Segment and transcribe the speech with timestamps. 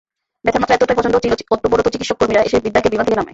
[0.45, 3.29] ব্যথার মাত্রা এতটাই প্রচণ্ড ছিল, কর্তব্যরত চিকিৎসাকর্মীরা এসে বিদ্যাকে বিমান থেকে নামায়।